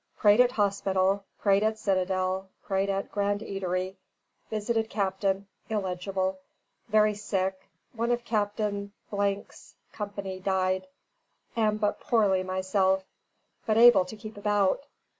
"Prayed 0.17 0.41
at 0.41 0.53
Hospital; 0.53 1.25
Prayed 1.37 1.61
at 1.61 1.77
Citadel; 1.77 2.49
Preached 2.63 2.89
at 2.89 3.11
Grand 3.11 3.41
Eatery; 3.41 3.97
Visited 4.49 4.89
Capt. 4.89 5.23
[illegible], 5.69 6.39
very 6.87 7.13
sick; 7.13 7.69
One 7.93 8.09
of 8.09 8.25
Capt. 8.25 8.59
's 8.59 9.75
company 9.93 10.39
dyd 10.39 10.87
Am 11.55 11.77
but 11.77 11.99
poorly 11.99 12.41
myself, 12.41 13.03
but 13.67 13.77
able 13.77 14.03
to 14.05 14.15
keep 14.17 14.37
about." 14.37 14.87